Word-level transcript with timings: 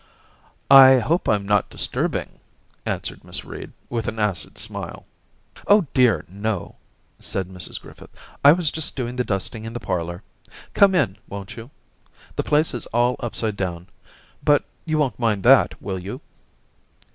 'I 0.87 0.97
hope 0.97 1.29
I'm 1.29 1.45
not 1.45 1.69
disturbing,' 1.69 2.39
answered 2.87 3.21
xVIiss 3.21 3.43
Reed, 3.45 3.71
with 3.87 4.07
an 4.07 4.17
acid 4.17 4.57
smile*' 4.57 5.05
Oh, 5.67 5.85
dear 5.93 6.25
no 6.27 6.59
1' 6.61 6.75
said 7.29 7.47
Mrs 7.49 7.79
Griffith.' 7.79 8.09
I 8.43 8.51
was 8.51 8.71
just 8.71 8.95
doing 8.95 9.15
the 9.15 9.23
dusting 9.23 9.63
in 9.63 9.73
the 9.73 9.79
parlour. 9.79 10.23
Come 10.73 10.95
in, 10.95 11.17
won't 11.29 11.55
you? 11.55 11.69
The 12.35 12.41
place 12.41 12.73
is 12.73 12.87
all 12.87 13.15
upside 13.19 13.55
Daisy 13.57 13.67
22^ 13.69 13.73
down, 13.73 13.87
but 14.43 14.63
you 14.85 14.97
won't 14.97 15.19
mind 15.19 15.43
that, 15.43 15.79
will 15.79 15.99
you?' 15.99 16.19